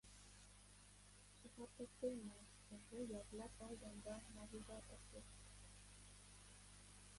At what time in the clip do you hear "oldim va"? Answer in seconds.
3.67-4.17